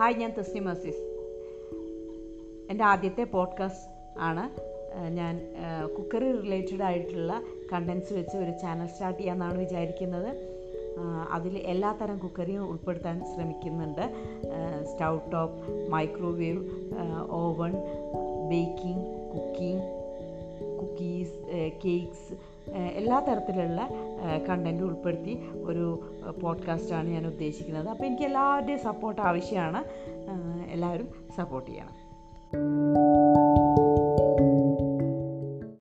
Hi 0.00 0.14
ഞാൻ 0.14 0.32
തസ്നി 0.38 0.60
മസീസ് 0.60 1.02
എന്റെ 2.70 2.84
ആദ്യത്തെ 2.84 3.24
പോഡ്കാസ്റ്റ് 3.24 4.18
ആണ്. 4.18 4.44
ഞാൻ 5.10 5.34
കുക്കറി 5.98 6.32
റിലേറ്റഡ് 6.32 6.82
ആയിട്ടുള്ള 6.82 7.42
കണ്ടൻസ് 7.72 8.12
വെച്ച് 8.12 8.36
ഒരു 8.36 8.50
ചാനൽ 8.62 8.86
സ്റ്റാർട്ട് 8.86 9.18
ചെയ്യാമെന്നാണ് 9.18 9.58
വിചാരിക്കുന്നത്. 9.58 10.30
അതിൽ 11.30 11.58
എല്ലാ 11.58 11.92
തരം 11.92 12.18
കുക്കറിയും 12.18 12.68
ഉൾപ്പെടുത്താൻ 12.70 13.24
ശ്രമിക്കുന്നുണ്ട്. 13.34 14.04
Stove 14.84 15.18
top 15.32 15.88
microwave 15.90 16.62
oven 17.30 17.72
baking 18.48 19.06
cooking 19.34 19.82
cookies 20.80 21.36
cakes 21.84 22.55
എല്ലാ 22.74 23.20
തരത്തിലുള്ള 23.20 23.88
കണ്ടന്റ് 24.48 24.82
ഉൾപ്പെടുത്തി 24.82 25.38
ഒരു 25.64 26.14
പോഡ്കാസ്റ്റാണ് 26.42 27.08
ഞാൻ 27.08 27.26
ഉദ്ദേശിക്കുന്നത്. 27.26 27.88
അപ്പോൾ 27.88 28.04
എനിക്ക് 28.04 28.22
എല്ലാവരുടെയും 28.22 28.78
സപ്പോർട്ട് 28.78 29.22
ആവശ്യമാണ്. 29.22 29.84
എല്ലാവരും 30.70 31.08
സപ്പോർട്ട് 31.36 31.70
ചെയ്യണം. 31.70 32.06